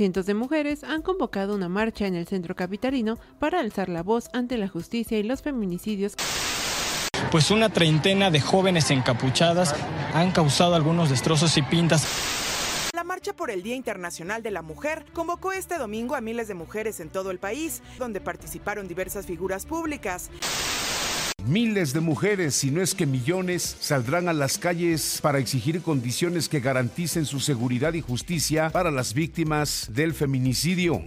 [0.00, 4.28] Cientos de mujeres han convocado una marcha en el centro capitalino para alzar la voz
[4.32, 6.14] ante la justicia y los feminicidios.
[7.32, 9.74] Pues una treintena de jóvenes encapuchadas
[10.14, 12.06] han causado algunos destrozos y pintas.
[12.94, 16.54] La Marcha por el Día Internacional de la Mujer convocó este domingo a miles de
[16.54, 20.30] mujeres en todo el país, donde participaron diversas figuras públicas.
[21.44, 26.48] Miles de mujeres, si no es que millones, saldrán a las calles para exigir condiciones
[26.48, 31.02] que garanticen su seguridad y justicia para las víctimas del feminicidio.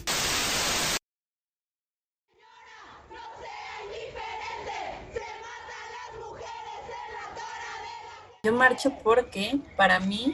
[8.43, 10.33] Yo marcho porque para mí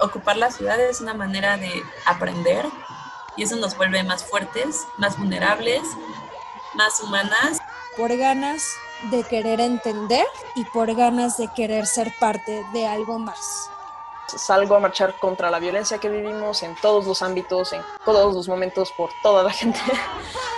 [0.00, 1.70] ocupar la ciudad es una manera de
[2.06, 2.64] aprender
[3.36, 5.82] y eso nos vuelve más fuertes, más vulnerables,
[6.74, 7.58] más humanas.
[7.98, 8.64] Por ganas
[9.10, 13.68] de querer entender y por ganas de querer ser parte de algo más.
[14.28, 18.48] Salgo a marchar contra la violencia que vivimos en todos los ámbitos, en todos los
[18.48, 19.80] momentos, por toda la gente.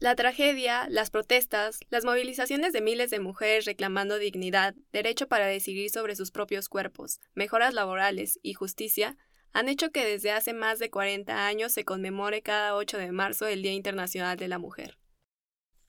[0.00, 5.90] La tragedia, las protestas, las movilizaciones de miles de mujeres reclamando dignidad, derecho para decidir
[5.90, 9.18] sobre sus propios cuerpos, mejoras laborales y justicia
[9.52, 13.46] han hecho que desde hace más de 40 años se conmemore cada 8 de marzo
[13.46, 14.98] el Día Internacional de la Mujer.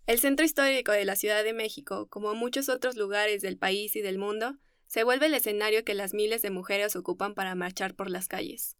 [0.07, 4.01] El centro histórico de la Ciudad de México, como muchos otros lugares del país y
[4.01, 8.09] del mundo, se vuelve el escenario que las miles de mujeres ocupan para marchar por
[8.09, 8.75] las calles.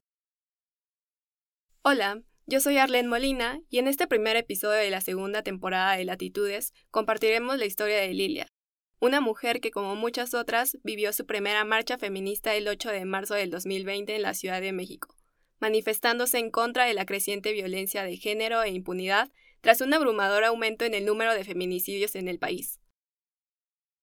[1.84, 6.06] Hola, yo soy Arlene Molina y en este primer episodio de la segunda temporada de
[6.06, 8.48] Latitudes compartiremos la historia de Lilia,
[9.02, 13.34] una mujer que como muchas otras vivió su primera marcha feminista el 8 de marzo
[13.34, 15.18] del 2020 en la Ciudad de México,
[15.60, 20.86] manifestándose en contra de la creciente violencia de género e impunidad tras un abrumador aumento
[20.86, 22.80] en el número de feminicidios en el país.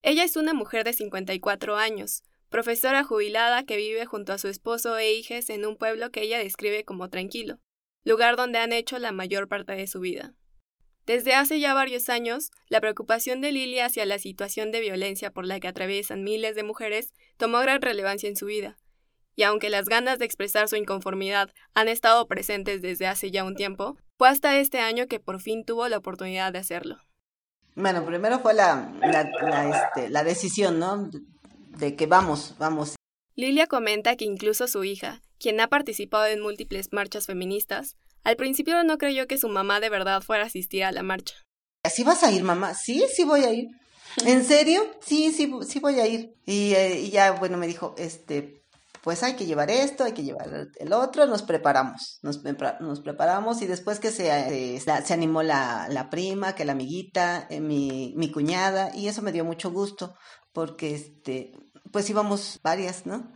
[0.02, 4.98] Ella es una mujer de 54 años, profesora jubilada que vive junto a su esposo
[4.98, 7.60] e hijas en un pueblo que ella describe como tranquilo,
[8.02, 10.34] lugar donde han hecho la mayor parte de su vida.
[11.08, 15.46] Desde hace ya varios años, la preocupación de Lily hacia la situación de violencia por
[15.46, 18.76] la que atraviesan miles de mujeres tomó gran relevancia en su vida,
[19.34, 23.56] y aunque las ganas de expresar su inconformidad han estado presentes desde hace ya un
[23.56, 26.98] tiempo, fue hasta este año que por fin tuvo la oportunidad de hacerlo.
[27.74, 31.08] Bueno, primero fue la, la, este, decisión, ¿no?
[31.78, 32.96] De que vamos, vamos.
[33.34, 38.82] Lilia comenta que incluso su hija, quien ha participado en múltiples marchas feministas, al principio
[38.84, 41.34] no creyó que su mamá de verdad fuera a asistir a la marcha.
[41.82, 42.74] ¿Así vas a ir, mamá?
[42.74, 43.68] Sí, sí voy a ir.
[44.24, 44.82] ¿En serio?
[45.00, 46.34] Sí, sí, sí voy a ir.
[46.46, 48.64] Eh, y, ya, bueno, me dijo, este,
[49.02, 52.42] pues hay que llevar esto, hay que llevar el otro, nos preparamos, nos,
[52.80, 57.60] nos preparamos y después que se, se, animó la, la, prima, que la amiguita, eh,
[57.60, 60.14] mi, mi cuñada, y eso me dio mucho gusto,
[60.52, 61.52] porque, este,
[61.92, 63.32] pues íbamos varias, ¿no?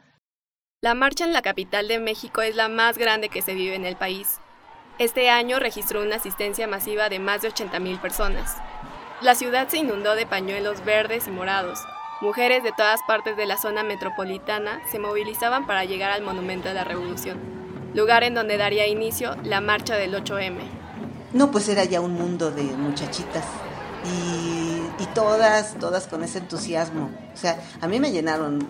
[0.83, 3.85] La marcha en la capital de México es la más grande que se vive en
[3.85, 4.42] el país.
[5.03, 8.55] Este año registró una asistencia masiva de más de 80.000 personas.
[9.21, 11.81] La ciudad se inundó de pañuelos verdes y morados.
[12.21, 16.75] Mujeres de todas partes de la zona metropolitana se movilizaban para llegar al Monumento de
[16.75, 17.37] la Revolución,
[17.95, 20.61] lugar en donde daría inicio la marcha del 8M.
[21.33, 23.45] No, pues era ya un mundo de muchachitas
[24.05, 27.11] y, y todas, todas con ese entusiasmo.
[27.35, 28.61] O sea, a mí me llenaron,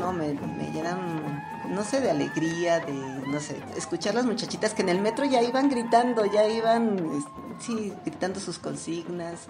[0.00, 4.82] no, me, me llenaron no sé, de alegría, de, no sé, escuchar las muchachitas que
[4.82, 7.24] en el metro ya iban gritando, ya iban,
[7.60, 9.40] sí, gritando sus consignas.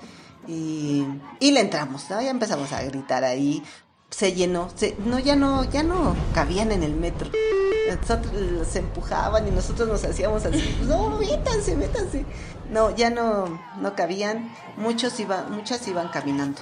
[0.49, 1.05] Y,
[1.41, 2.23] y le entramos, ¿no?
[2.23, 3.63] Ya empezamos a gritar ahí,
[4.11, 7.31] se llenó, se, no, ya no, ya no cabían en el metro.
[7.89, 8.33] Nosotros
[8.69, 12.25] se empujaban y nosotros nos hacíamos así, no, métanse, métanse.
[12.71, 14.53] No, ya no, no cabían.
[14.77, 16.61] Muchos iban, muchas iban caminando,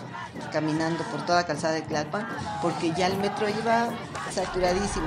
[0.52, 2.28] caminando por toda calzada de Tlalpan,
[2.60, 3.88] porque ya el metro iba
[4.30, 5.06] saturadísimo.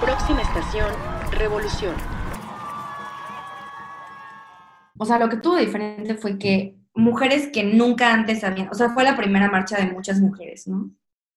[0.00, 0.92] Próxima estación,
[1.32, 1.94] Revolución.
[4.98, 8.90] O sea, lo que tuvo diferente fue que mujeres que nunca antes habían, o sea,
[8.90, 10.90] fue la primera marcha de muchas mujeres, ¿no?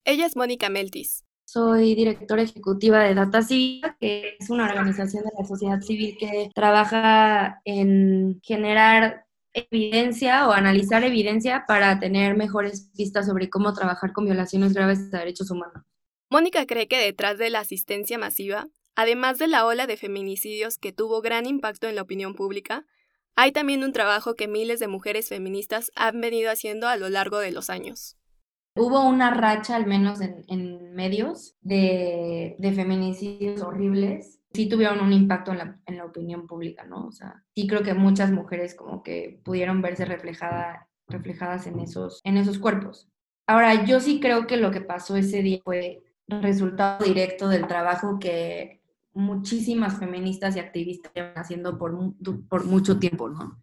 [0.06, 1.26] Ella es Mónica Meltis.
[1.46, 6.50] Soy directora ejecutiva de Data Cívica, que es una organización de la sociedad civil que
[6.54, 14.26] trabaja en generar evidencia o analizar evidencia para tener mejores pistas sobre cómo trabajar con
[14.26, 15.84] violaciones graves de derechos humanos.
[16.30, 20.94] Mónica cree que detrás de la asistencia masiva, además de la ola de feminicidios que
[20.94, 22.86] tuvo gran impacto en la opinión pública,
[23.36, 27.40] hay también un trabajo que miles de mujeres feministas han venido haciendo a lo largo
[27.40, 28.18] de los años.
[28.76, 34.40] Hubo una racha, al menos en, medios, de, feminicidios horribles.
[34.54, 37.10] Sí tuvieron un impacto en la, opinión pública, ¿no?
[37.56, 42.60] Sí creo que muchas mujeres como que pudieron verse reflejada reflejadas en esos, en esos
[42.60, 43.10] cuerpos.
[43.48, 48.20] Ahora, yo sí creo que lo que pasó ese día fue resultado directo del trabajo
[48.20, 48.79] que
[49.14, 51.98] muchísimas feministas y activistas haciendo por,
[52.48, 53.62] por mucho tiempo, ¿no?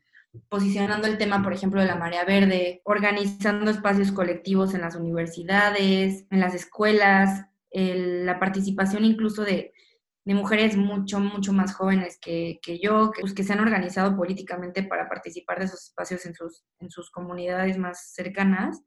[0.49, 6.27] Posicionando el tema, por ejemplo, de la marea verde, organizando espacios colectivos en las universidades,
[6.31, 9.73] en las escuelas, la participación incluso de,
[10.25, 14.17] de, mujeres mucho, mucho más jóvenes que, que yo, que, pues, que, se han organizado
[14.17, 18.83] políticamente para participar de esos espacios en sus, en sus comunidades más cercanas.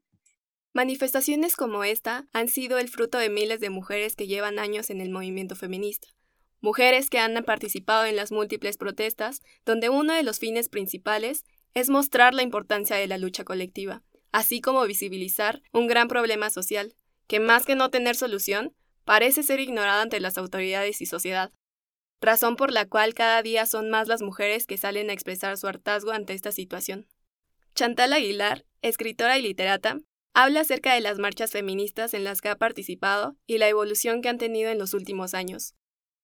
[0.72, 5.00] Manifestaciones como esta han sido el fruto de miles de mujeres que llevan años en
[5.00, 6.08] el movimiento feminista.
[6.60, 11.88] Mujeres que han participado en las múltiples protestas, donde uno de los fines principales es
[11.88, 16.94] mostrar la importancia de la lucha colectiva, así como visibilizar un gran problema social,
[17.26, 18.74] que más que no tener solución,
[19.04, 21.50] parece ser ignorada ante las autoridades y sociedad,
[22.20, 25.66] razón por la cual cada día son más las mujeres que salen a expresar su
[25.66, 27.08] hartazgo ante esta situación.
[27.74, 29.98] Chantal Aguilar, escritora y literata,
[30.34, 34.28] habla acerca de las marchas feministas en las que ha participado y la evolución que
[34.28, 35.74] han tenido en los últimos años.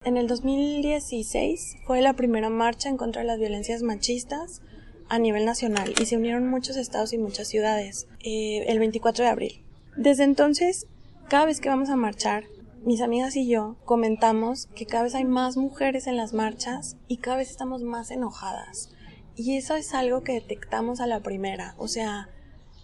[0.06, 4.62] En el 2016 fue la primera marcha en contra de las violencias machistas
[5.08, 9.31] a nivel nacional y se unieron muchos estados y muchas ciudades eh, el 24 de
[9.31, 9.64] abril.
[9.97, 10.87] Desde entonces,
[11.29, 12.44] cada vez que vamos a marchar,
[12.85, 17.17] mis amigas y yo comentamos que cada vez hay más mujeres en las marchas y
[17.17, 18.91] cada vez estamos más enojadas.
[19.35, 22.29] Y eso es algo que detectamos a la primera, o sea,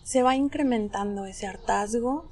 [0.03, 2.29] se va incrementando ese hartazgo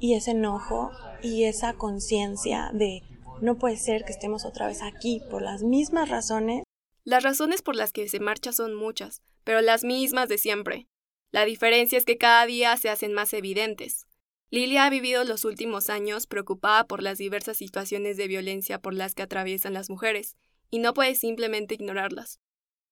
[0.00, 0.90] y ese enojo
[1.22, 3.04] y esa conciencia de
[3.42, 6.62] no puede ser que estemos otra vez aquí por las mismas razones.
[7.04, 10.86] Las razones por las que se marcha son muchas, pero las mismas de siempre.
[11.32, 14.06] La diferencia es que cada día se hacen más evidentes.
[14.50, 19.14] Lilia ha vivido los últimos años preocupada por las diversas situaciones de violencia por las
[19.14, 20.36] que atraviesan las mujeres,
[20.70, 22.38] y no puede simplemente ignorarlas.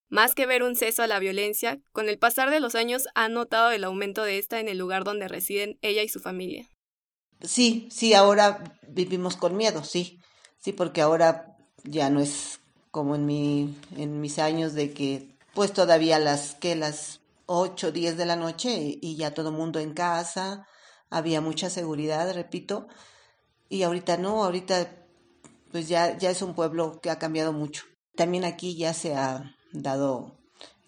[0.09, 3.29] Más que ver un ceso a la violencia, con el pasar de los años ha
[3.29, 6.69] notado el aumento de esta en el lugar donde residen ella y su familia.
[7.43, 10.19] Sí, sí, ahora vivimos con miedo, sí.
[10.61, 12.61] Sí, porque ahora ya no es
[12.91, 18.17] como en mi en mis años de que pues todavía las que las 8, 10
[18.17, 20.67] de la noche y ya todo mundo en casa,
[21.09, 22.87] había mucha seguridad, repito,
[23.69, 24.89] y ahorita no, ahorita
[25.73, 27.85] pues ya ya es un pueblo que ha cambiado mucho.
[28.15, 30.37] También aquí ya se ha dado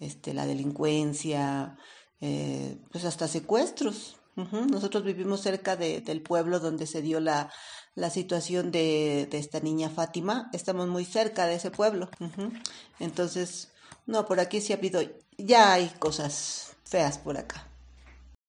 [0.00, 1.78] este, la delincuencia,
[2.20, 4.16] eh, pues hasta secuestros.
[4.34, 7.52] Nosotros vivimos cerca de, del pueblo donde se dio la,
[7.94, 10.50] la situación de, de, esta niña Fátima.
[10.52, 12.08] Estamos muy cerca de ese pueblo.
[12.98, 13.68] Entonces,
[14.06, 15.02] no, por aquí sí ha habido,
[15.36, 17.68] ya hay cosas feas por acá.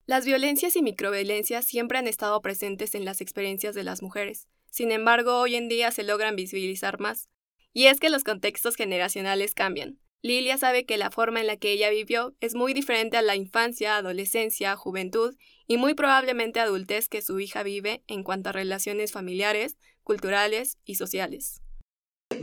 [0.05, 4.47] Las violencias y microviolencias siempre han estado presentes en las experiencias de las mujeres.
[4.69, 7.29] Sin embargo, hoy en día se logran visibilizar más.
[7.73, 9.99] Y es que los contextos generacionales cambian.
[10.25, 13.35] Lilia sabe que la forma en la que ella vivió es muy diferente a la
[13.35, 15.35] infancia, adolescencia, juventud
[15.67, 20.95] y muy probablemente adultez que su hija vive en cuanto a relaciones familiares, culturales y
[20.95, 21.61] sociales.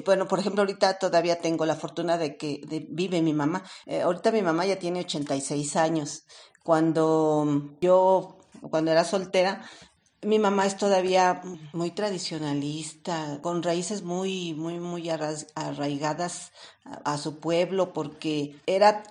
[0.05, 2.61] Bueno, por ejemplo, ahorita todavía tengo la fortuna de que
[2.91, 3.65] vive mi mamá.
[3.87, 6.27] Eh, ahorita mi mamá ya tiene 86 años.
[6.63, 9.65] Cuando yo, cuando era soltera,
[10.23, 11.41] mi mamá es todavía
[11.73, 16.53] muy tradicionalista, con raíces muy, muy, muy arraigadas
[16.85, 19.03] a, su pueblo, porque era,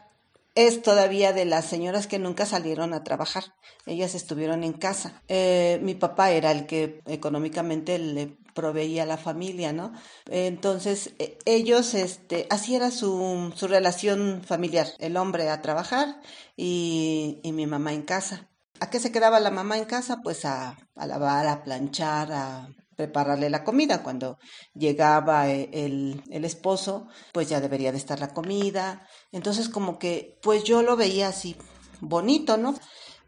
[0.53, 3.55] es todavía de las señoras que nunca salieron a trabajar.
[3.87, 5.21] Ellas estuvieron en casa.
[5.27, 9.93] Eh, mi papá era el que económicamente le proveía a la familia, ¿no?
[10.29, 16.21] Entonces, e, ellos, este, así era su, su relación familiar, el hombre a trabajar
[16.55, 18.48] y, y mi mamá en casa.
[18.81, 20.17] ¿A qué se quedaba la mamá en casa?
[20.23, 24.03] Pues a, lavar, a planchar, a prepararle la comida.
[24.03, 24.37] Cuando
[24.73, 29.07] llegaba e, el, el, esposo, pues ya debería de estar la comida.
[29.31, 31.55] Entonces como que, pues yo lo veía así
[32.01, 32.75] bonito, ¿no?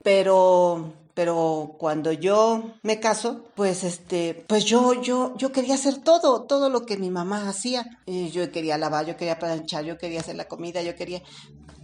[0.04, 6.44] Pero, pero cuando yo me caso, pues este, pues yo, yo, yo quería hacer todo,
[6.46, 7.86] todo lo que mi mamá hacía.
[8.06, 11.22] Y yo quería lavar, yo quería planchar, yo quería hacer la comida, yo quería,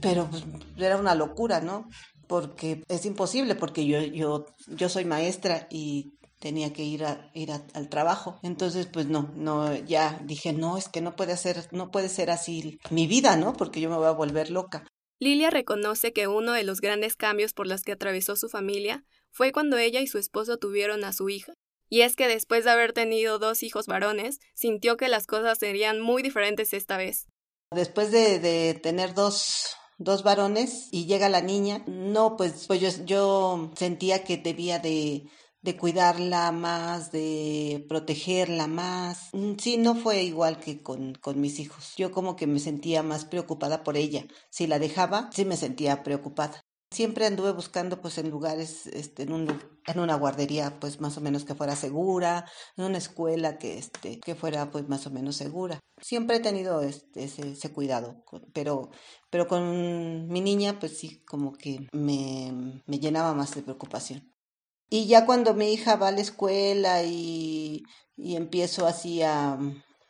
[0.02, 0.44] pero pues,
[0.78, 1.88] era una locura, ¿no?
[2.28, 7.52] Porque es imposible, porque yo, yo, yo soy maestra y tenía que ir a ir
[7.52, 8.40] al trabajo.
[8.44, 12.30] Entonces, pues no, no, ya dije, no, es que no puede ser, no puede ser
[12.30, 13.54] así mi vida, ¿no?
[13.54, 14.86] Porque yo me voy a volver loca.
[15.20, 19.52] Lilia reconoce que uno de los grandes cambios por los que atravesó su familia fue
[19.52, 21.54] cuando ella y su esposo tuvieron a su hija.
[21.90, 26.02] Y es que después de haber tenido dos hijos varones, sintió que las cosas serían
[26.02, 27.28] muy diferentes esta vez.
[27.74, 33.06] Después de, de tener dos dos varones y llega la niña, no, pues, pues yo,
[33.06, 35.30] yo sentía que debía de,
[35.62, 39.30] de cuidarla más, de protegerla más.
[39.34, 41.94] Mm, sí, no fue igual que con, con mis hijos.
[41.98, 44.26] Yo como que me sentía más preocupada por ella.
[44.50, 46.64] Si la dejaba, sí me sentía preocupada.
[46.90, 49.48] Siempre anduve buscando pues en lugares, este, en, un,
[49.88, 54.20] en una guardería pues más o menos que fuera segura, en una escuela que, este,
[54.20, 55.80] que fuera pues más o menos segura.
[56.00, 58.92] Siempre he tenido este, ese, ese cuidado, pero,
[59.30, 64.32] pero con mi niña pues sí como que me, me llenaba más de preocupación.
[64.90, 67.84] Y ya cuando mi hija va a la escuela y,
[68.16, 69.58] y empiezo así a,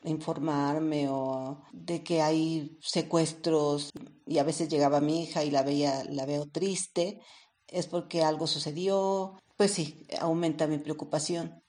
[0.03, 3.91] informarme o de que hay secuestros
[4.25, 7.19] y a veces llegaba mi hija y la veía la veo triste
[7.67, 11.61] es porque algo sucedió pues sí aumenta mi preocupación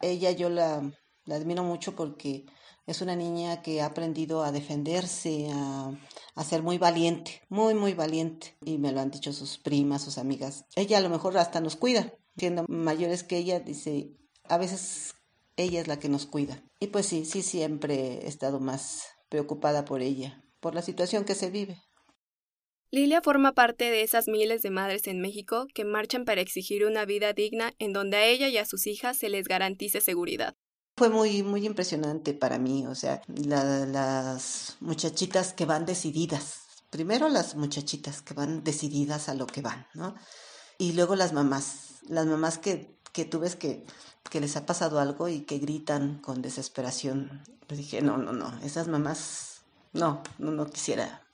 [0.00, 0.90] ella yo la,
[1.24, 2.46] la admiro mucho porque
[2.86, 5.92] es una niña que ha aprendido a defenderse, a,
[6.34, 8.56] a, ser muy valiente, muy, muy valiente.
[8.64, 10.64] Y me lo han dicho sus primas, sus amigas.
[10.74, 12.14] Ella a lo mejor hasta nos cuida.
[12.36, 14.12] Siendo mayores que ella, dice,
[14.44, 15.14] a veces
[15.56, 16.62] ella es la que nos cuida.
[16.80, 21.34] Y pues sí, sí, siempre he estado más preocupada por ella, por la situación que
[21.34, 21.82] se vive.
[22.90, 27.04] Lilia forma parte de esas miles de madres en México que marchan para exigir una
[27.04, 30.54] vida digna en donde a ella y a sus hijas se les garantice seguridad.
[30.96, 36.62] Fue muy, muy impresionante para mí, o sea, las muchachitas que van decididas.
[36.90, 40.14] Primero las muchachitas que van decididas a lo que van, ¿no?
[40.78, 43.84] Y luego las mamás, las mamás que, que tú ves que
[44.28, 47.42] que les ha pasado algo y que gritan con desesperación.
[47.68, 51.27] Le dije, no, no, no, esas mamás, no, no, no quisiera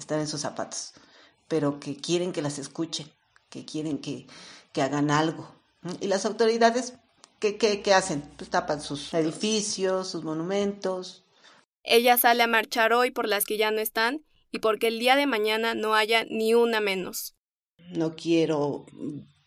[0.00, 0.92] estar en sus zapatos,
[1.48, 3.10] pero que quieren que las escuchen,
[3.48, 4.26] que quieren que,
[4.72, 5.54] que hagan algo.
[6.00, 6.94] Y las autoridades,
[7.38, 8.22] ¿qué, qué, qué hacen?
[8.36, 11.24] Pues tapan sus edificios, sus monumentos.
[11.82, 15.16] Ella sale a marchar hoy por las que ya no están y porque el día
[15.16, 17.34] de mañana no haya ni una menos.
[17.92, 18.84] No quiero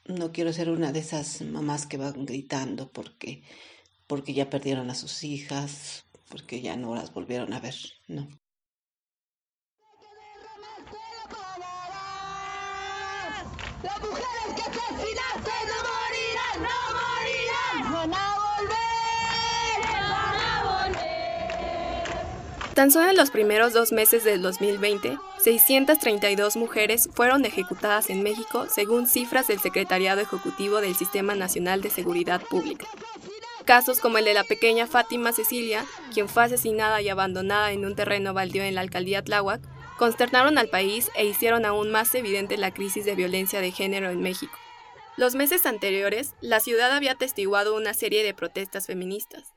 [0.05, 3.43] no quiero ser una de esas mamás que van gritando porque,
[4.07, 7.75] porque ya perdieron a sus hijas, porque ya no las volvieron a ver,
[8.07, 8.27] no.
[13.83, 22.73] Las mujeres que no morirán, no morirán, van a volver, van a volver.
[22.73, 28.67] Tan solo en los primeros dos meses del 2020, 632 mujeres fueron ejecutadas en México
[28.69, 32.87] según cifras del Secretariado Ejecutivo del Sistema Nacional de Seguridad Pública.
[33.65, 37.95] Casos como el de la pequeña Fátima Cecilia, quien fue asesinada y abandonada en un
[37.95, 39.61] terreno baldío en la alcaldía Tláhuac,
[39.97, 44.21] consternaron al país e hicieron aún más evidente la crisis de violencia de género en
[44.21, 44.53] México.
[45.15, 49.53] Los meses anteriores, la ciudad había atestiguado una serie de protestas feministas.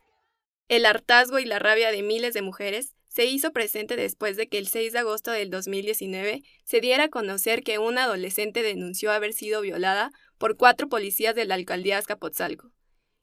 [0.68, 4.58] El hartazgo y la rabia de miles de mujeres se hizo presente después de que
[4.58, 9.32] el 6 de agosto del 2019 se diera a conocer que una adolescente denunció haber
[9.32, 12.72] sido violada por cuatro policías de la alcaldía Azcapotzalco.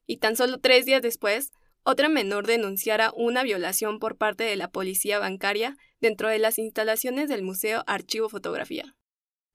[0.06, 1.52] Y tan solo tres días después,
[1.84, 7.30] otra menor denunciara una violación por parte de la policía bancaria dentro de las instalaciones
[7.30, 8.94] del Museo Archivo Fotografía.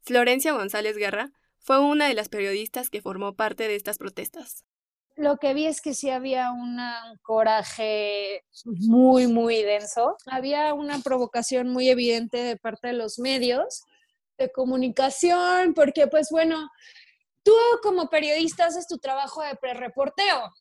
[0.02, 4.66] Florencia González Guerra fue una de las periodistas que formó parte de estas protestas
[5.20, 6.80] lo que vi es que sí había un
[7.24, 10.16] coraje muy, muy denso.
[10.26, 13.84] Había una provocación muy evidente de parte de los medios
[14.38, 16.70] de comunicación, porque pues bueno,
[17.44, 17.52] tú
[17.84, 20.54] como periodista haces tu trabajo de pre-reporteo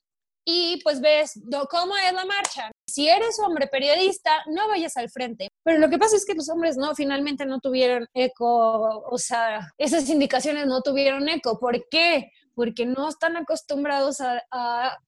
[0.50, 1.38] y pues ves
[1.70, 2.70] cómo es la marcha.
[2.86, 5.48] Si eres hombre periodista, no vayas al frente.
[5.62, 9.72] Pero lo que pasa es que los hombres no, finalmente no tuvieron eco, o sea,
[9.76, 11.58] esas indicaciones no tuvieron eco.
[11.58, 12.30] ¿Por qué?
[12.58, 14.98] porque no están acostumbrados a,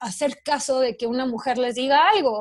[0.00, 2.40] hacer caso de que una mujer les diga algo.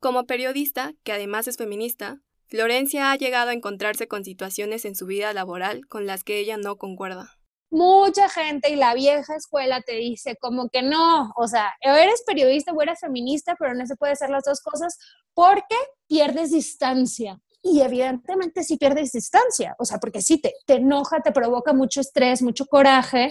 [0.00, 5.04] Como periodista, que además es feminista, Florencia ha llegado a encontrarse con situaciones en su
[5.04, 7.36] vida laboral con las que ella no concuerda.
[7.72, 12.70] Mucha gente y la vieja escuela te dice como que no, o sea, eres periodista
[12.70, 14.98] o eres feminista, pero no se puede hacer las dos cosas
[15.32, 15.74] porque
[16.06, 17.40] pierdes distancia.
[17.62, 22.02] Y evidentemente sí pierdes distancia, o sea, porque sí te, te enoja, te provoca mucho
[22.02, 23.30] estrés, mucho coraje,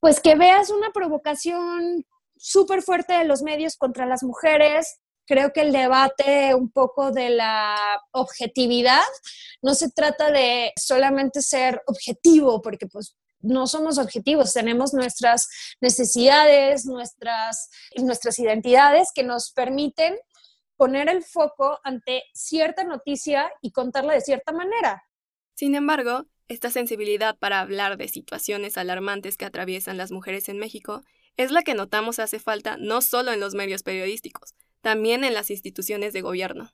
[0.00, 2.06] pues que veas una provocación
[2.38, 5.00] súper fuerte de los medios contra las mujeres.
[5.26, 7.76] Creo que el debate un poco de la
[8.12, 9.04] objetividad
[9.60, 15.48] no se trata de solamente ser objetivo, porque pues no somos objetivos, tenemos nuestras
[15.80, 20.16] necesidades, nuestras, nuestras identidades que nos permiten
[20.76, 25.04] poner el foco ante cierta noticia y contarla de cierta manera.
[25.54, 31.02] Sin embargo, esta sensibilidad para hablar de situaciones alarmantes que atraviesan las mujeres en México
[31.36, 35.50] es la que notamos hace falta no solo en los medios periodísticos, también en las
[35.50, 36.70] instituciones de gobierno.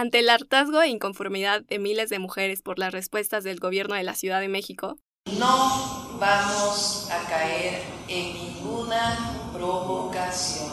[0.00, 4.04] Ante el hartazgo e inconformidad de miles de mujeres por las respuestas del gobierno de
[4.04, 4.96] la Ciudad de México,
[5.40, 10.70] no vamos a caer en ninguna provocación.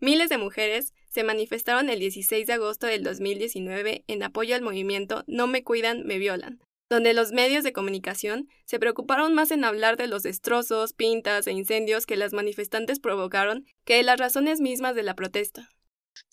[0.00, 5.22] Miles de mujeres se manifestaron el 16 de agosto del 2019 en apoyo al movimiento
[5.28, 6.58] No me cuidan, me violan,
[6.90, 11.52] donde los medios de comunicación se preocuparon más en hablar de los destrozos, pintas e
[11.52, 15.68] incendios que las manifestantes provocaron que de las razones mismas de la protesta.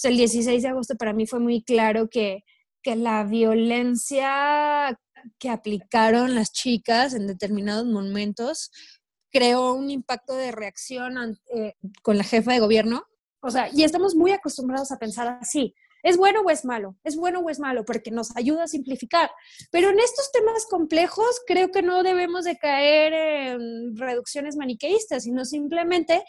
[0.04, 2.44] El 16 de agosto para mí fue muy claro que,
[2.82, 4.98] que la violencia
[5.38, 8.72] que aplicaron las chicas en determinados momentos
[9.32, 13.04] creó un impacto de reacción eh, con la jefa de gobierno.
[13.42, 15.74] O sea, y estamos muy acostumbrados a pensar así.
[16.04, 16.96] ¿Es bueno o es malo?
[17.04, 17.84] ¿Es bueno o es malo?
[17.86, 19.30] Porque nos ayuda a simplificar.
[19.72, 25.46] Pero en estos temas complejos creo que no debemos de caer en reducciones maniqueístas, sino
[25.46, 26.24] simplemente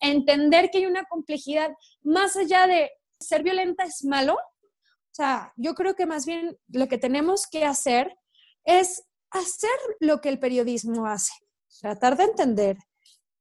[0.00, 1.70] entender que hay una complejidad
[2.02, 4.34] más allá de ser violenta es malo.
[4.34, 8.16] O sea, yo creo que más bien lo que tenemos que hacer
[8.64, 11.32] es hacer lo que el periodismo hace,
[11.80, 12.76] tratar de entender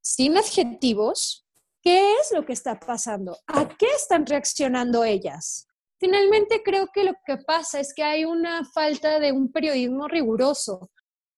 [0.01, 1.45] sin adjetivos
[1.81, 5.67] qué es lo que está pasando, a qué están reaccionando ellas.
[6.05, 10.91] Finalmente creo que lo que pasa es que hay una falta de un periodismo riguroso.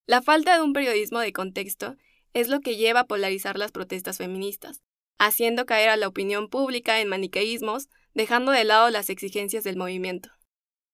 [0.05, 1.95] La falta de un periodismo de contexto
[2.33, 4.81] es lo que lleva a polarizar las protestas feministas,
[5.17, 10.31] haciendo caer a la opinión pública en maniqueísmos, dejando de lado las exigencias del movimiento.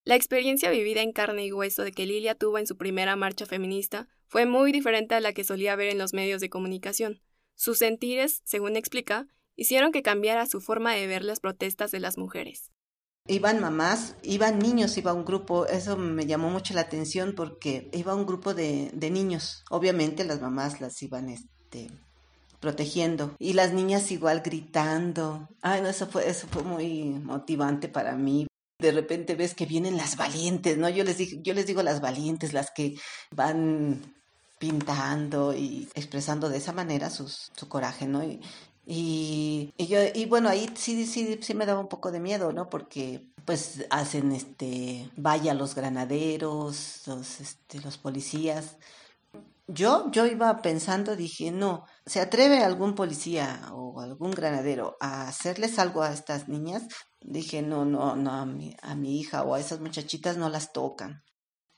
[0.03, 3.48] La experiencia vivida en carne y hueso de que Lilia tuvo en su primera marcha
[3.48, 7.24] feminista fue muy diferente a la que solía ver en los medios de comunicación.
[7.56, 9.25] Sus sentires, según explica,
[9.56, 12.70] hicieron que cambiara su forma de ver las protestas de las mujeres.
[13.27, 18.13] Iban mamás, iban niños, iba un grupo, eso me llamó mucho la atención porque iba
[18.13, 19.63] un grupo de, niños.
[19.70, 21.89] Obviamente las mamás las iban este,
[22.60, 25.48] protegiendo y las niñas igual gritando.
[25.62, 28.46] Ay, no, eso fue, eso fue muy motivante para mí
[28.80, 30.89] de repente ves que vienen las valientes, ¿no?
[30.89, 32.96] Yo les digo, yo les digo las valientes, las que
[33.32, 34.01] van
[34.60, 38.25] pintando y expresando de esa manera su coraje, ¿no?
[38.25, 38.42] Y,
[38.86, 42.69] y, yo, y bueno, ahí sí, sí, sí me daba un poco de miedo, ¿no?
[42.69, 48.78] Porque pues hacen este, vaya los granaderos, los, este, los policías.
[49.67, 55.80] Yo, yo iba pensando, dije, no, ¿se atreve algún policía o algún granadero a hacerles
[55.80, 56.84] algo a estas niñas?
[57.24, 60.74] dije, no, no, no, a mi, a mi hija o a esas muchachitas no las
[60.74, 61.24] tocan.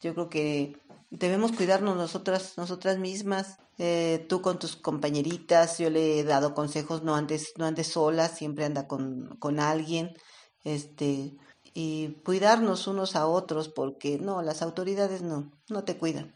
[0.02, 0.82] Yo creo que
[1.17, 3.58] debemos cuidarnos nosotras, nosotras mismas.
[3.78, 8.30] Eh, tú con tus compañeritas, yo le he dado consejos, no andes, no andes sola,
[8.30, 10.15] siempre anda con, con alguien,
[10.63, 11.36] este,
[11.73, 16.34] y cuidarnos unos a otros, porque no, las autoridades no, no te cuidan.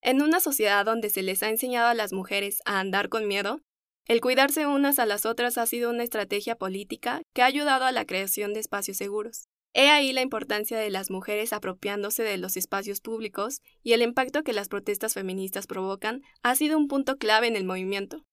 [0.00, 3.60] En una sociedad donde se les ha enseñado a las mujeres a andar con miedo,
[4.06, 7.92] el cuidarse unas a las otras ha sido una estrategia política que ha ayudado a
[7.92, 9.48] la creación de espacios seguros.
[9.78, 14.42] He ahí la importancia de las mujeres apropiándose de los espacios públicos y el impacto
[14.42, 18.24] que las protestas feministas provocan ha sido un punto clave en el movimiento.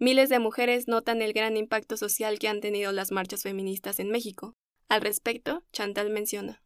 [0.00, 4.10] Miles de mujeres notan el gran impacto social que han tenido las marchas feministas en
[4.10, 4.56] México.
[4.88, 6.60] Al respecto, Chantal menciona.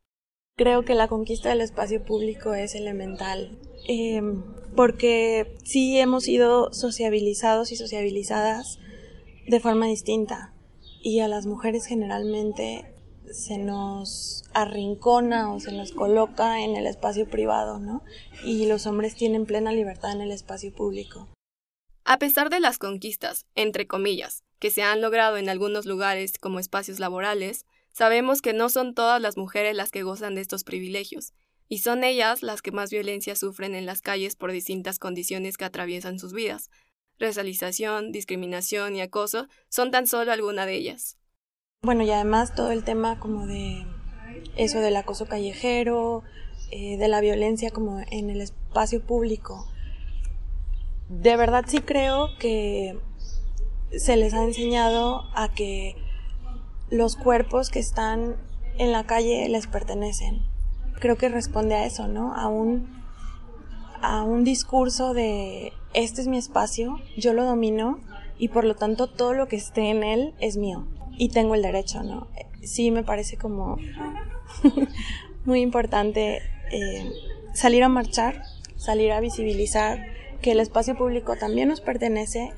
[0.56, 4.42] Creo que la conquista del espacio público es elemental, em,
[4.74, 8.78] porque sí hemos sido sociabilizados y sociabilizadas
[9.46, 10.54] de forma distinta,
[11.02, 12.94] y a las mujeres generalmente
[13.32, 18.02] se nos arrincona o se nos coloca en el espacio privado, ¿no?
[18.44, 21.28] Y los hombres tienen plena libertad en el espacio público.
[22.04, 26.58] A pesar de las conquistas, entre comillas, que se han logrado en algunos lugares como
[26.58, 27.66] espacios laborales,
[27.98, 31.32] Sabemos que no son todas las mujeres las que gozan de estos privilegios,
[31.68, 35.64] y son ellas las que más violencia sufren en las calles por distintas condiciones que
[35.64, 36.70] atraviesan sus vidas.
[37.18, 41.17] Resalización, discriminación y acoso son tan solo alguna de ellas.
[41.82, 43.86] Bueno, y además todo el tema como de
[44.56, 46.24] eso del acoso callejero,
[46.72, 49.64] eh, de la violencia como en el espacio público.
[51.08, 52.98] De verdad sí creo que
[53.96, 55.94] se les ha enseñado a que
[56.90, 58.34] los cuerpos que están
[58.76, 60.42] en la calle les pertenecen.
[60.98, 62.34] Creo que responde a eso, ¿no?
[62.34, 62.88] A un,
[64.02, 68.00] a un discurso de este es mi espacio, yo lo domino
[68.36, 70.84] y por lo tanto todo lo que esté en él es mío
[71.18, 72.28] y tengo el derecho, ¿no?
[72.62, 73.76] Sí me parece como
[75.44, 77.10] muy importante eh,
[77.54, 78.42] salir a marchar,
[78.76, 80.06] salir a visibilizar
[80.40, 82.52] que el espacio público también nos pertenece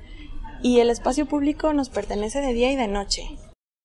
[0.63, 3.23] y el espacio público nos pertenece de día y de noche.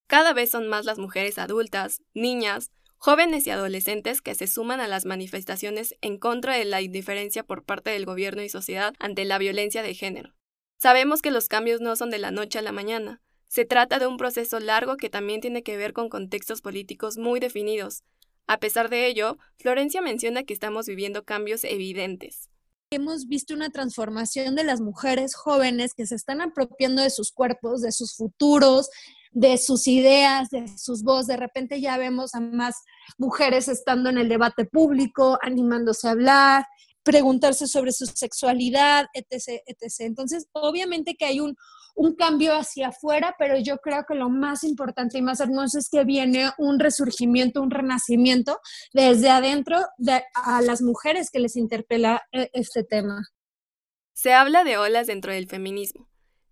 [0.08, 4.88] Cada vez son más las mujeres adultas, niñas, jóvenes y adolescentes que se suman a
[4.88, 9.38] las manifestaciones en contra de la indiferencia por parte del gobierno y sociedad ante la
[9.38, 10.34] violencia de género.
[10.78, 13.22] Sabemos que los cambios no son de la noche a la mañana.
[13.48, 17.40] Se trata de un proceso largo que también tiene que ver con contextos políticos muy
[17.40, 18.02] definidos.
[18.46, 22.48] A pesar de ello, Florencia menciona que estamos viviendo cambios evidentes.
[22.90, 27.82] hemos visto una transformación de las mujeres jóvenes que se están apropiando de sus cuerpos,
[27.82, 28.88] de sus futuros,
[29.32, 31.26] de sus ideas, de sus voces.
[31.26, 32.76] De repente ya vemos a más
[33.18, 36.66] mujeres estando en el debate público, animándose a hablar,
[37.02, 39.92] preguntarse sobre su sexualidad, etc., etc.
[40.00, 41.56] Entonces, obviamente que hay un,
[41.96, 45.88] un cambio hacia afuera, pero yo creo que lo más importante y más hermoso es
[45.90, 48.60] que viene un resurgimiento, un renacimiento
[48.92, 53.22] desde adentro de, a las mujeres que les interpela eh, este tema.
[54.12, 56.08] Se habla de olas dentro del feminismo.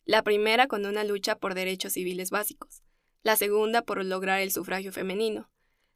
[0.07, 2.83] La primera con una lucha por derechos civiles básicos,
[3.23, 5.51] la segunda por lograr el sufragio femenino,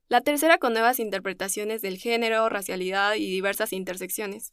[0.09, 4.53] la tercera con nuevas interpretaciones del género, racialidad y diversas intersecciones.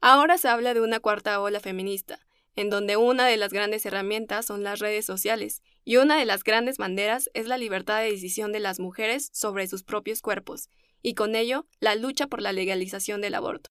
[0.00, 2.18] Ahora se habla de una cuarta ola feminista,
[2.56, 6.44] en donde una de las grandes herramientas son las redes sociales y una de las
[6.44, 10.68] grandes banderas es la libertad de decisión de las mujeres sobre sus propios cuerpos,
[11.02, 13.70] y con ello la lucha por la legalización del aborto.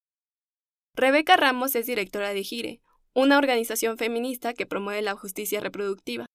[0.96, 2.82] Rebeca Ramos es directora de Gire,
[3.16, 6.26] una organización feminista que promueve la justicia reproductiva.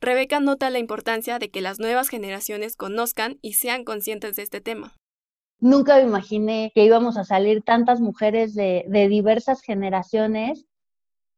[0.00, 4.60] Rebeca nota la importancia de que las nuevas generaciones conozcan y sean conscientes de este
[4.60, 4.94] tema.
[5.60, 10.66] Nunca me imaginé que íbamos a salir tantas mujeres de, diversas generaciones,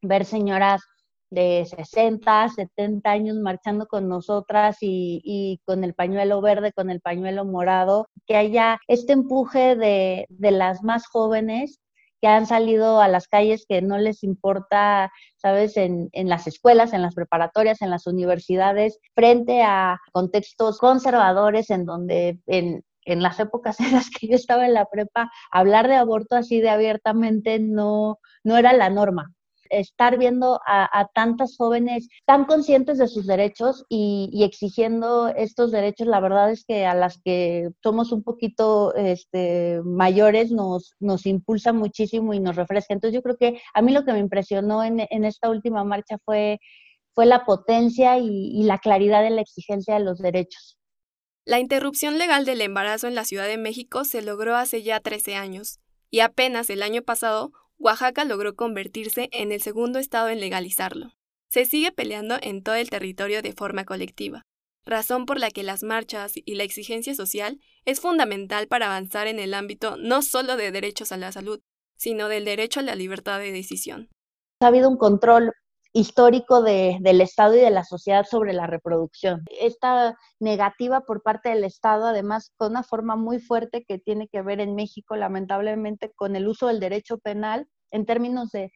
[0.03, 0.83] ver señoras
[1.31, 7.45] de 60, 70 años marchando con nosotras y, con el pañuelo verde, con el pañuelo
[7.45, 11.81] morado, que haya este empuje de, las más jóvenes
[12.21, 16.93] que han salido a las calles que no les importa, sabes, en, en, las escuelas,
[16.93, 23.41] en las preparatorias, en las universidades, frente a contextos conservadores en donde en, en las
[23.41, 27.59] épocas en las que yo estaba en la prepa, hablar de aborto así de abiertamente
[27.59, 29.33] no, no era la norma
[29.71, 36.21] estar viendo a, tantas jóvenes tan conscientes de sus derechos y, exigiendo estos derechos, la
[36.21, 42.35] verdad es que a las que somos un poquito este, mayores nos, nos impulsa muchísimo
[42.35, 42.95] y nos refresca.
[42.95, 46.59] Entonces yo creo que a mí lo que me impresionó en, esta última marcha fue,
[47.15, 50.77] fue la potencia y, y la claridad de la exigencia de los derechos.
[51.45, 55.37] La interrupción legal del embarazo en la Ciudad de México se logró hace ya 13
[55.37, 55.81] años
[56.11, 61.13] y apenas el año pasado Oaxaca logró convertirse en el segundo estado en legalizarlo.
[61.49, 64.43] Se sigue peleando en todo el territorio de forma colectiva,
[64.85, 69.39] razón por la que las marchas y la exigencia social es fundamental para avanzar en
[69.39, 71.61] el ámbito no solo de derechos a la salud,
[71.97, 74.11] sino del derecho a la libertad de decisión.
[74.61, 75.51] Ha habido un control
[75.93, 79.43] histórico del Estado y de la sociedad sobre la reproducción.
[79.61, 84.43] Esta negativa por parte del Estado, además, con una forma muy fuerte que tiene que
[84.43, 88.73] ver en México, lamentablemente, con el uso del derecho penal en términos de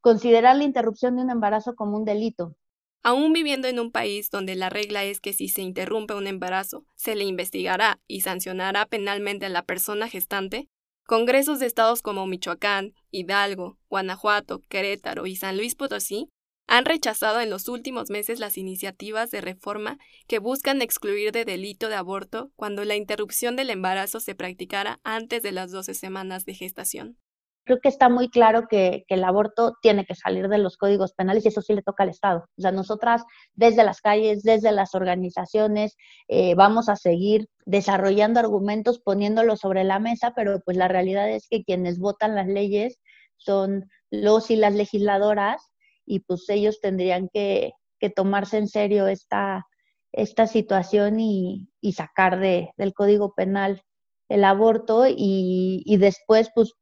[0.00, 2.56] considerar la interrupción de un embarazo como un delito.
[3.02, 6.86] Aún viviendo en un país donde la regla es que si se interrumpe un embarazo,
[6.94, 10.68] se le investigará y sancionará penalmente a la persona gestante,
[11.06, 16.30] Congresos de estados como Michoacán, Hidalgo, Guanajuato, Querétaro y San Luis Potosí
[16.66, 21.88] han rechazado en los últimos meses las iniciativas de reforma que buscan excluir de delito
[21.88, 26.54] de aborto cuando la interrupción del embarazo se practicara antes de las 12 semanas de
[26.54, 27.18] gestación.
[27.66, 31.44] Creo que está muy claro que, el aborto tiene que salir de los códigos penales
[31.44, 32.44] y eso sí le toca al Estado.
[32.58, 33.24] O sea, nosotras
[33.54, 35.96] desde las calles, desde las organizaciones,
[36.28, 41.48] eh, vamos a seguir desarrollando argumentos, poniéndolos sobre la mesa, pero pues la realidad es
[41.48, 43.00] que quienes votan las leyes
[43.38, 45.73] son los y las legisladoras
[46.06, 47.72] y pues ellos tendrían que,
[48.14, 49.66] tomarse en serio esta,
[50.12, 53.80] esta situación y, sacar de, del Código Penal
[54.28, 56.74] el aborto y, después pues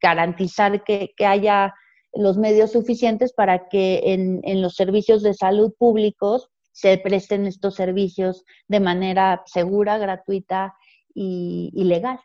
[0.00, 1.74] garantizar que, haya
[2.14, 7.74] los medios suficientes para que en, en, los servicios de salud públicos se presten estos
[7.74, 10.74] servicios de manera segura, gratuita
[11.14, 12.20] y, y legal.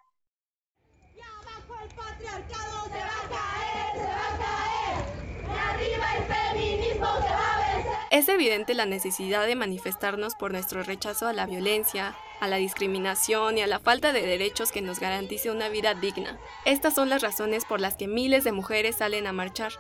[8.16, 13.58] Es evidente la necesidad de manifestarnos por nuestro rechazo a la violencia, a la discriminación
[13.58, 16.40] y a la falta de derechos que nos garantice una vida digna.
[16.64, 19.74] Estas son las razones por las que miles de mujeres salen a marchar.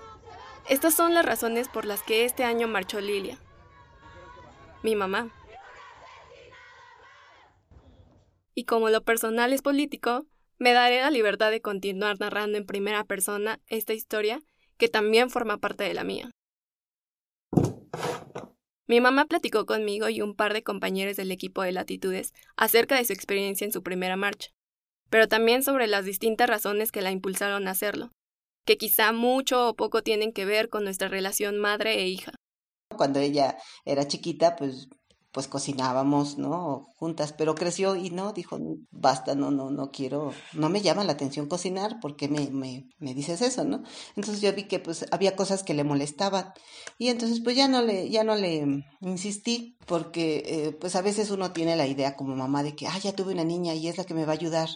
[0.67, 3.39] Estas son las razones por las que este año marchó Lilia.
[4.83, 5.29] Mi mamá.
[8.53, 10.25] Y como lo personal es político,
[10.57, 14.41] me daré la libertad de continuar narrando en primera persona esta historia
[14.77, 16.34] que también forma parte de la mía.
[18.87, 23.05] Mi mamá platicó conmigo y un par de compañeros del equipo de Latitudes acerca de
[23.05, 24.51] su experiencia en su primera marcha,
[25.09, 28.11] pero también sobre las distintas razones que la impulsaron a hacerlo,
[28.63, 32.33] que quizá mucho o poco tienen que ver con nuestra relación madre e hija.
[32.95, 34.87] Cuando ella era chiquita, pues
[35.35, 36.87] pues cocinábamos, ¿no?
[36.95, 38.57] Juntas, pero creció y no, dijo,
[38.89, 43.13] basta, no, no, no quiero, no me llama la atención cocinar, porque me, me, me
[43.13, 43.83] dices eso, no?
[44.15, 46.53] Entonces yo vi que pues había cosas que le molestaban
[46.97, 51.29] y entonces pues ya no le, ya no le insistí, porque eh, pues a veces
[51.31, 53.97] uno tiene la idea como mamá de que, ah, ya tuve una niña y es
[53.97, 54.69] la que me va a ayudar,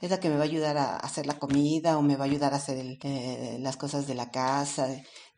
[0.00, 2.28] es la que me va a ayudar a hacer la comida o me va a
[2.28, 4.88] ayudar a hacer eh, las cosas de la casa.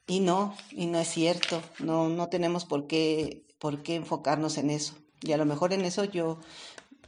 [0.06, 4.68] Y no, y no es cierto, no, no tenemos por qué por qué enfocarnos en
[4.68, 4.94] eso.
[5.22, 6.38] Y a lo mejor en eso yo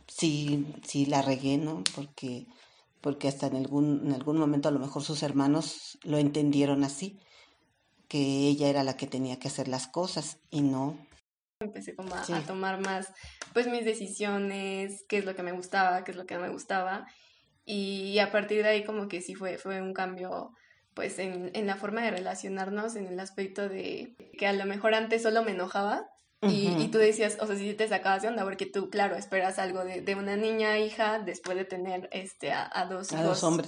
[0.06, 1.84] sí, sí la regué, ¿no?
[1.94, 2.46] Porque,
[3.02, 7.20] porque hasta en algún, en algún momento a lo mejor sus hermanos lo entendieron así,
[8.08, 10.96] que ella era la que tenía que hacer las cosas y no.
[11.60, 13.12] Empecé como a, tomar más,
[13.52, 16.48] pues mis decisiones, qué es lo que me gustaba, qué es lo que no me
[16.48, 17.06] gustaba.
[17.66, 20.54] Y a partir de ahí como que sí fue, fue un cambio
[20.94, 24.94] pues en, en la forma de relacionarnos, en el aspecto de que a lo mejor
[24.94, 26.08] antes solo me enojaba
[26.42, 29.84] y, tú decías, o sea, si te sacabas de onda, porque tú, claro, esperas algo
[29.84, 33.12] de, de una niña hija después de tener este, a, dos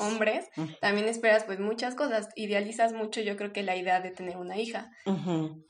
[0.00, 0.46] hombres,
[0.80, 4.58] también esperas pues muchas cosas, idealizas mucho yo creo que la idea de tener una
[4.58, 4.90] hija,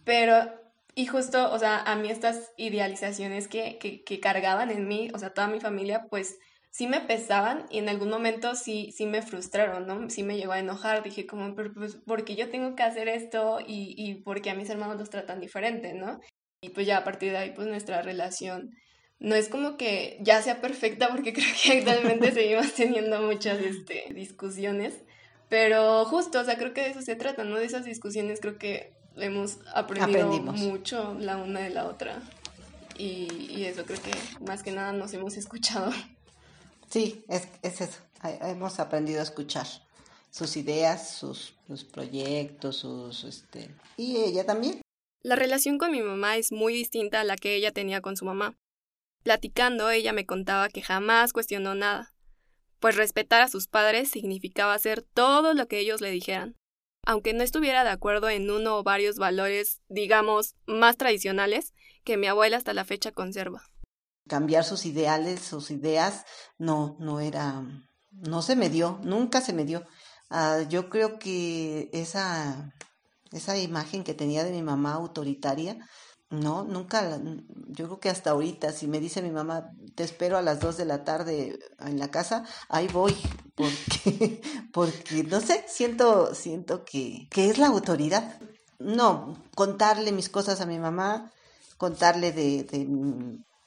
[0.05, 0.51] pero,
[0.95, 5.19] y justo, o sea, a mí estas idealizaciones que, que, que cargaban en mí, o
[5.19, 6.37] sea, toda mi familia, pues
[6.71, 10.11] sí me pesaban y en algún momento sí, sí me frustraron, ¿no?
[10.11, 13.61] Sí me llegó a enojar, dije como, pero pues, porque yo tengo que hacer esto
[13.61, 16.21] y, y porque a mis hermanos los tratan diferente, ¿no?
[16.61, 18.75] Y pues ya a partir de ahí, pues nuestra relación
[19.21, 24.13] no es como que ya sea perfecta, porque creo que actualmente seguimos teniendo muchas este,
[24.15, 24.95] discusiones,
[25.49, 27.57] pero justo, o sea, creo que de eso se trata, ¿no?
[27.57, 32.23] De esas discusiones creo que hemos aprendido mucho la una de la otra.
[32.99, 34.11] Y, eso creo que
[34.45, 35.93] más que nada nos hemos escuchado.
[36.91, 38.01] Sí, es, es eso.
[38.43, 39.67] Hemos aprendido a escuchar
[40.31, 44.81] sus ideas, sus, sus proyectos, sus este y ella también.
[45.29, 48.25] La relación con mi mamá es muy distinta a la que ella tenía con su
[48.25, 48.57] mamá.
[49.25, 52.15] Platicando, ella me contaba que jamás cuestionó nada,
[52.81, 56.57] pues respetar a sus padres significaba hacer todo lo que ellos le dijeran,
[57.05, 62.27] aunque no estuviera de acuerdo en uno o varios valores, digamos, más tradicionales, que mi
[62.27, 63.61] abuela hasta la fecha conserva.
[64.31, 66.25] Cambiar sus ideales, sus ideas,
[66.57, 67.67] no, no era,
[68.13, 69.85] no se me dio, nunca se me dio.
[70.31, 72.73] Ah, yo creo que esa
[73.33, 75.79] esa imagen que tenía de mi mamá autoritaria,
[76.31, 77.19] no, nunca,
[77.69, 80.77] yo creo que hasta ahorita, si me dice mi mamá, te espero a las dos
[80.77, 83.17] de la tarde en la casa, ahí voy,
[83.55, 88.41] porque, porque no sé, siento, siento que, que es la autoridad.
[88.79, 91.33] No, contarle mis cosas a mi mamá,
[91.79, 92.87] contarle de, de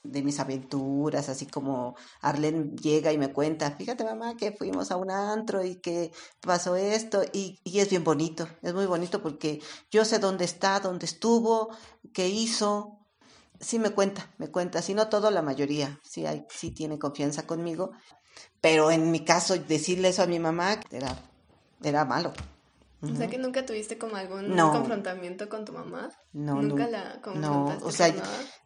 [0.03, 4.97] de mis aventuras, así como Arlen llega y me cuenta, fíjate mamá que fuimos a
[4.97, 6.11] un antro y que
[6.41, 9.61] pasó esto y, y, es bien bonito, es muy bonito porque
[9.91, 11.69] yo sé dónde está, dónde estuvo,
[12.13, 12.99] qué hizo,
[13.59, 17.45] sí me cuenta, me cuenta, si no todo, la mayoría, sí, hay, sí tiene confianza
[17.45, 17.91] conmigo,
[18.59, 21.15] pero en mi caso decirle eso a mi mamá era,
[21.83, 22.33] era malo.
[23.03, 26.09] O sea que nunca tuviste como algún confrontamiento con tu mamá.
[26.33, 28.13] No, nunca no, la No, o sea,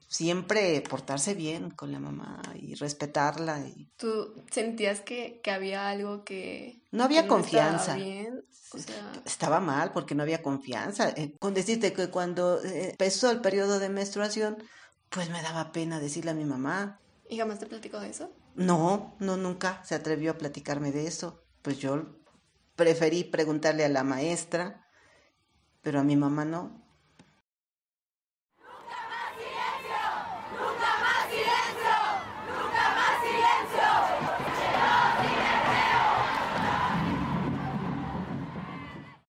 [0.07, 3.59] siempre portarse bien con la mamá y respetarla.
[3.61, 3.89] Y...
[3.97, 6.81] ¿Tú sentías que, que había algo que...
[6.91, 7.95] No había confianza.
[7.95, 8.45] bien?
[8.71, 9.11] O sea...
[9.25, 11.09] Estaba mal porque no había confianza.
[11.09, 14.57] Eh, con decirte que cuando eh, empezó el periodo de menstruación,
[15.09, 16.99] pues me daba pena decirle a mi mamá.
[17.29, 18.31] ¿Y jamás te platicó de eso?
[18.55, 21.43] No, no, nunca se atrevió a platicarme de eso.
[21.61, 22.15] Pues yo
[22.75, 24.85] preferí preguntarle a la maestra,
[25.81, 26.84] pero a mi mamá no.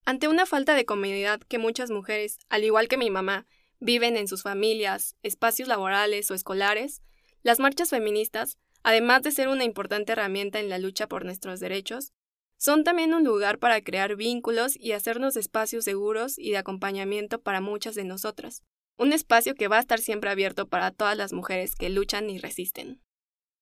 [0.09, 3.45] Ante una falta de comodidad que muchas mujeres, al igual que mi mamá,
[3.81, 7.03] viven en sus familias, espacios laborales o escolares,
[7.43, 12.13] las marchas feministas, además de ser una importante herramienta en la lucha por nuestros derechos,
[12.57, 17.61] son también un lugar para crear vínculos y hacernos espacios seguros y de acompañamiento para
[17.61, 18.63] muchas de nosotras.
[18.97, 22.39] Un espacio que va a estar siempre abierto para todas las mujeres que luchan y
[22.39, 23.03] resisten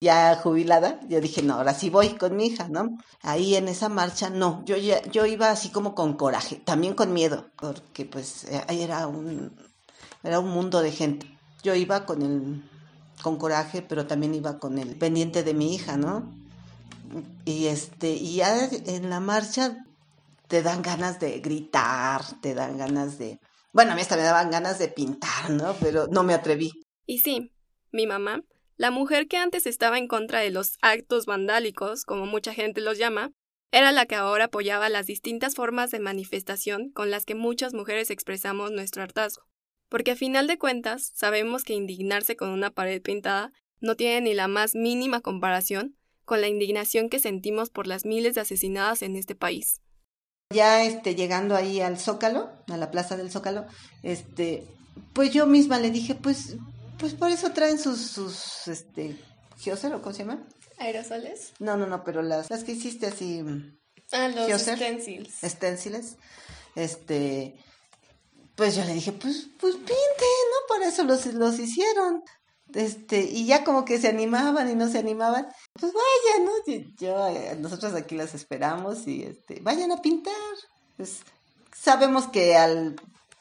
[0.05, 2.99] ya jubilada, yo dije, no, ahora sí voy con mi hija, ¿no?
[3.23, 7.13] Ahí en esa marcha, no, yo ya, yo iba así como con coraje, también con
[7.13, 9.57] miedo, porque pues ahí era un,
[10.23, 11.27] era un mundo de gente.
[11.63, 12.63] Yo iba con el,
[13.23, 16.31] con coraje, pero también iba con el pendiente de mi hija, ¿no?
[17.47, 19.87] Y este, y ya en la marcha
[20.49, 23.41] te dan ganas de gritar, te dan ganas de,
[23.73, 25.75] bueno, a mí hasta me daban ganas de pintar, ¿no?
[25.81, 26.71] Pero no me atreví.
[27.07, 27.51] Y sí,
[27.91, 28.43] mi mamá
[28.77, 32.99] la mujer que antes estaba en contra de los actos vandálicos, como mucha gente los
[32.99, 33.33] llama,
[33.71, 38.11] era la que ahora apoyaba las distintas formas de manifestación con las que muchas mujeres
[38.11, 39.45] expresamos nuestro hartazgo.
[39.89, 44.35] Porque a final de cuentas, sabemos que indignarse con una pared pintada no tiene ni
[44.35, 49.17] la más mínima comparación con la indignación que sentimos por las miles de asesinadas en
[49.17, 49.81] este país.
[50.53, 53.67] Ya este, llegando ahí al Zócalo, a la plaza del Zócalo,
[54.03, 54.65] este,
[55.13, 56.57] pues yo misma le dije, pues,
[56.99, 59.19] pues por eso traen sus, sus, este,
[59.67, 60.43] o ¿cómo se llama?
[60.79, 61.53] ¿Aerosoles?
[61.59, 63.43] No, no, no, pero las, las que hiciste así.
[64.13, 65.35] Ah, los stencils.
[65.43, 66.17] Stenciles.
[66.75, 67.57] Este,
[68.57, 70.67] pues yo le dije, pues, pues pinte, ¿no?
[70.69, 72.23] Por eso los, los hicieron.
[72.73, 75.47] Este, y ya como que se animaban y no se animaban,
[75.79, 76.53] pues vayan, ¿no?
[76.99, 80.35] Yo, eh, nosotros aquí las esperamos y este, vayan a pintar.
[80.97, 81.21] Pues
[81.73, 82.97] sabemos que al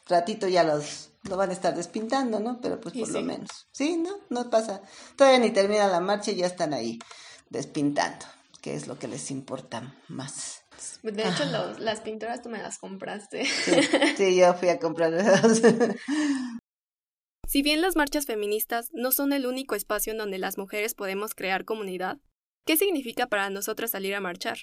[0.07, 2.59] ratito ya los lo van a estar despintando, ¿no?
[2.61, 3.67] Pero pues por lo menos.
[3.71, 4.11] Sí, ¿no?
[4.29, 4.81] No pasa.
[5.15, 6.99] Todavía ni termina la marcha y ya están ahí
[7.49, 8.25] despintando,
[8.61, 10.63] que es lo que les importa más.
[11.01, 11.45] De hecho,
[11.79, 13.45] las pinturas tú me las compraste.
[14.17, 15.61] Sí, yo fui a comprarlas.
[17.45, 21.35] Si bien las marchas feministas no son el único espacio en donde las mujeres podemos
[21.35, 22.17] crear comunidad,
[22.65, 24.57] ¿qué significa para nosotras salir a marchar?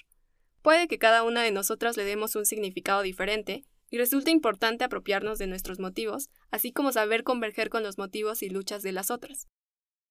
[0.61, 5.37] Puede que cada una de nosotras le demos un significado diferente y resulta importante apropiarnos
[5.37, 9.47] de nuestros motivos, así como saber converger con los motivos y luchas de las otras.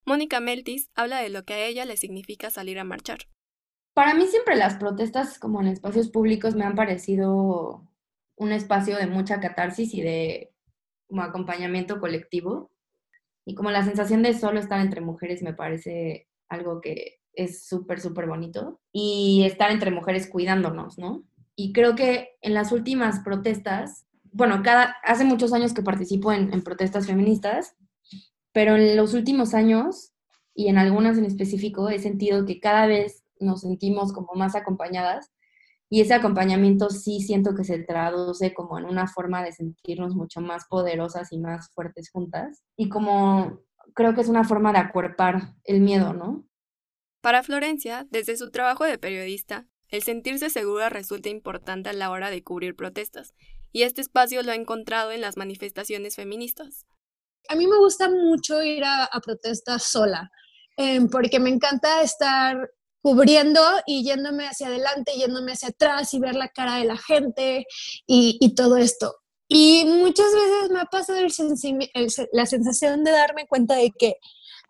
[0.04, 3.26] Mónica Meltis habla de lo que a ella le significa salir a marchar.
[3.94, 7.90] Para mí siempre las protestas como en espacios públicos me han parecido
[8.36, 10.52] un espacio de mucha catarsis y de
[11.08, 12.70] como acompañamiento colectivo.
[13.44, 18.00] Y como la sensación de solo estar entre mujeres me parece algo que es súper,
[18.00, 18.80] súper bonito.
[18.92, 21.24] Y estar entre mujeres cuidándonos, ¿no?
[21.62, 26.54] Y creo que en las últimas protestas, bueno, cada, hace muchos años que participo en,
[26.54, 27.76] en protestas feministas,
[28.52, 30.14] pero en los últimos años,
[30.54, 35.32] y en algunas en específico, he sentido que cada vez nos sentimos como más acompañadas
[35.90, 40.40] y ese acompañamiento sí siento que se traduce como en una forma de sentirnos mucho
[40.40, 42.64] más poderosas y más fuertes juntas.
[42.74, 43.60] Y como
[43.92, 46.46] creo que es una forma de acuerpar el miedo, ¿no?
[47.20, 52.30] Para Florencia, desde su trabajo de periodista, el sentirse segura resulta importante a la hora
[52.30, 53.34] de cubrir protestas,
[53.72, 56.86] y este espacio lo ha encontrado en las manifestaciones feministas.
[57.48, 60.30] A mí me gusta mucho ir a, protestas sola,
[60.76, 62.70] em, porque me encanta estar
[63.02, 67.66] cubriendo y yéndome hacia adelante, yéndome hacia atrás y ver la cara de la gente
[68.06, 69.16] y, todo esto.
[69.48, 71.18] Y muchas veces me ha pasado
[72.32, 74.14] la sensación de darme cuenta de que,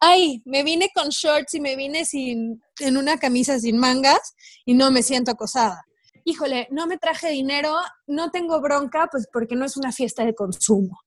[0.01, 4.35] ay, me vine con shorts y me vine sin, en una camisa sin mangas
[4.65, 5.85] y no me siento acosada.
[6.25, 10.35] Híjole, no me traje dinero, no tengo bronca, pues porque no es una fiesta de
[10.35, 11.01] consumo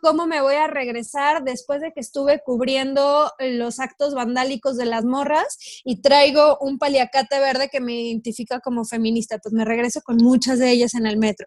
[0.00, 5.04] cómo me voy a regresar después de que estuve cubriendo los actos vandálicos de las
[5.04, 10.16] morras y traigo un paliacate verde que me identifica como feminista, pues me regreso con
[10.16, 11.46] muchas de ellas en el metro.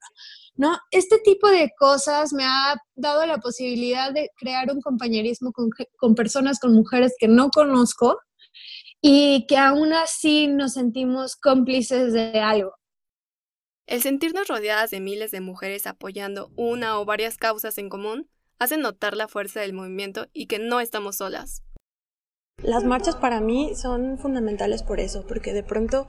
[0.55, 0.77] ¿No?
[0.91, 6.15] Este tipo de cosas me ha dado la posibilidad de crear un compañerismo con, con
[6.15, 8.17] personas, con mujeres que no conozco
[9.01, 12.75] y que aún así nos sentimos cómplices de algo.
[13.87, 18.29] El sentirnos rodeadas de miles de mujeres apoyando una o varias causas en común
[18.62, 21.63] hace notar la fuerza del movimiento y que no estamos solas.
[22.62, 26.08] Las marchas para mí son fundamentales por eso, porque de pronto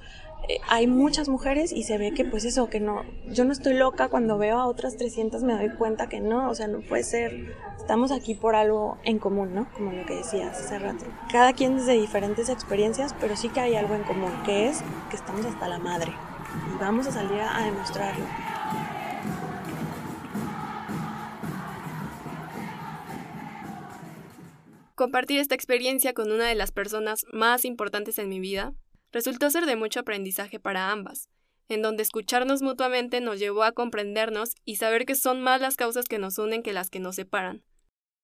[0.50, 3.72] eh, hay muchas mujeres y se ve que pues eso, que no, yo no estoy
[3.72, 7.04] loca cuando veo a otras 300 me doy cuenta que no, o sea, no puede
[7.04, 9.72] ser, estamos aquí por algo en común, ¿no?
[9.72, 11.06] Como lo que decías hace rato.
[11.30, 15.16] Cada quien desde diferentes experiencias, pero sí que hay algo en común, que es que
[15.16, 16.12] estamos hasta la madre
[16.70, 18.26] y vamos a salir a demostrarlo.
[24.94, 28.74] Compartir esta experiencia con una de las personas más importantes en mi vida
[29.10, 31.28] resultó ser de mucho aprendizaje para ambas,
[31.68, 36.06] en donde escucharnos mutuamente nos llevó a comprendernos y saber que son más las causas
[36.06, 37.64] que nos unen que las que nos separan.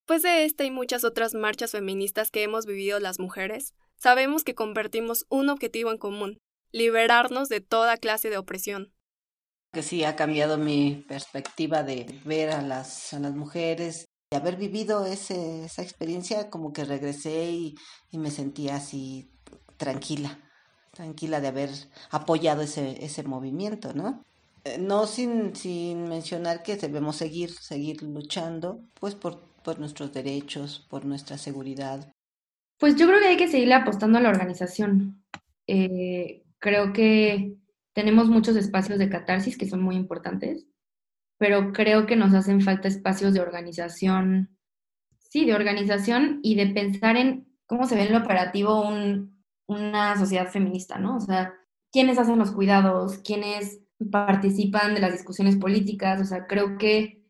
[0.04, 4.54] Pues de esta y muchas otras marchas feministas que hemos vivido las mujeres, sabemos que
[4.54, 6.38] compartimos un objetivo en común,
[6.70, 8.92] liberarnos de toda clase de opresión.
[9.72, 14.56] Que sí ha cambiado mi perspectiva de ver a las, a las mujeres de haber
[14.56, 17.76] vivido ese, esa experiencia, como que regresé y,
[18.12, 19.30] me sentía así
[19.76, 20.38] tranquila,
[20.92, 21.70] tranquila de haber
[22.10, 24.24] apoyado ese, ese movimiento, ¿no?
[24.64, 30.86] Eh, no sin, sin mencionar que debemos seguir, seguir luchando, pues por, por nuestros derechos,
[30.90, 32.12] por nuestra seguridad.
[32.78, 35.24] Pues yo creo que hay que seguirle apostando a la organización.
[35.66, 37.56] Eh, creo que
[37.94, 40.66] tenemos muchos espacios de catarsis que son muy importantes
[41.38, 44.56] pero creo que nos hacen falta espacios de organización,
[45.30, 48.88] sí, de organización y de pensar en cómo se ve en lo operativo
[49.66, 51.16] una sociedad feminista, ¿no?
[51.16, 51.54] O sea,
[51.92, 53.80] quiénes hacen los cuidados, quiénes
[54.10, 57.24] participan de las discusiones políticas, o sea, creo que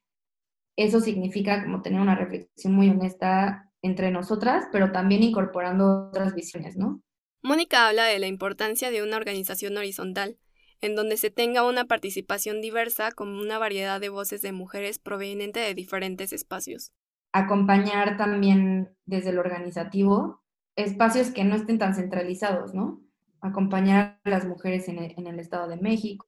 [0.76, 6.76] eso significa como tener una reflexión muy honesta entre nosotras, pero también incorporando otras visiones,
[6.76, 7.02] ¿no?
[7.42, 10.38] Mónica habla de la importancia de una organización horizontal,
[10.80, 15.66] en donde se tenga una participación diversa con una variedad de voces de mujeres provenientes
[15.66, 16.92] de diferentes espacios.
[17.32, 20.42] Acompañar también desde lo organizativo
[20.78, 23.00] espacios que no estén tan centralizados, ¿no?
[23.40, 26.26] Acompañar a las mujeres en el, Estado de México,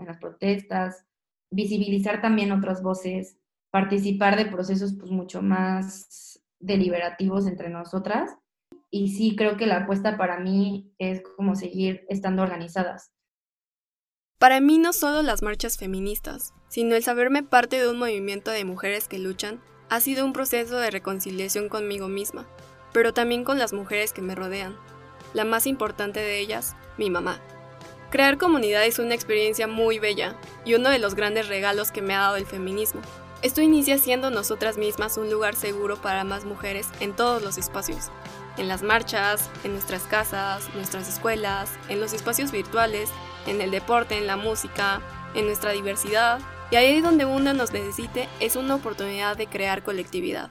[0.00, 1.04] en las protestas,
[1.50, 3.36] visibilizar también otras voces,
[3.70, 8.34] participar de procesos pues mucho más deliberativos entre nosotras.
[8.90, 13.12] Y sí, creo que la apuesta para mí es como seguir estando organizadas.
[14.40, 18.64] Para mí no solo las marchas feministas, sino el saberme parte de un movimiento de
[18.64, 19.60] mujeres que luchan
[19.90, 22.48] ha sido un proceso de reconciliación conmigo misma,
[22.94, 24.78] pero también con las mujeres que me rodean.
[25.34, 27.38] La más importante de ellas, mi mamá.
[28.10, 32.14] Crear comunidad es una experiencia muy bella y uno de los grandes regalos que me
[32.14, 33.02] ha dado el feminismo.
[33.42, 38.10] Esto inicia siendo nosotras mismas un lugar seguro para más mujeres en todos los espacios.
[38.56, 43.10] En las marchas, en nuestras casas, nuestras escuelas, en los espacios virtuales
[43.46, 45.00] en el deporte, en la música,
[45.34, 50.50] en nuestra diversidad, y ahí donde uno nos necesite es una oportunidad de crear colectividad.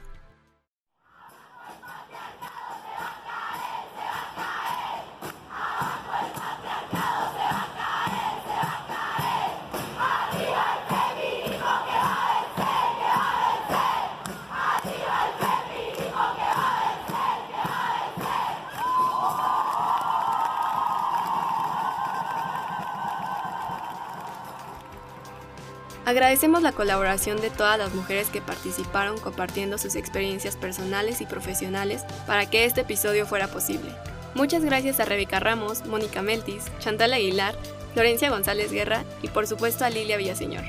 [26.10, 32.02] Agradecemos la colaboración de todas las mujeres que participaron compartiendo sus experiencias personales y profesionales
[32.26, 33.92] para que este episodio fuera posible.
[34.34, 37.54] Muchas gracias a Rebeca Ramos, Mónica Meltis, Chantal Aguilar,
[37.94, 40.64] Florencia González Guerra y por supuesto a Lilia Villaseñor.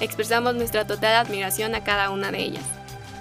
[0.00, 2.64] Expresamos nuestra total admiración a cada una de ellas.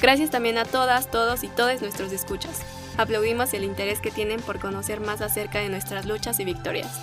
[0.01, 2.61] Gracias también a todas, todos y todos nuestros escuchas.
[2.97, 6.99] Aplaudimos el interés que tienen por conocer más acerca de nuestras luchas y victorias.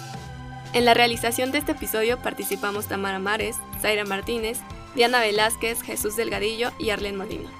[0.72, 4.58] En la realización de este episodio participamos Tamara Mares, Zaira Martínez,
[4.94, 7.50] Diana Velázquez, Jesús Delgadillo y Arlen Molina.